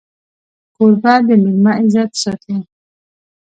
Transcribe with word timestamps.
کوربه 0.75 1.13
د 1.27 1.29
مېلمه 1.43 1.71
عزت 1.81 2.11
ساتي. 2.23 2.55